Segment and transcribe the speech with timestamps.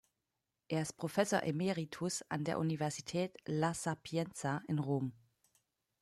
[0.67, 5.13] Er ist Professor Emeritus an der Universität La Sapienza in Rom.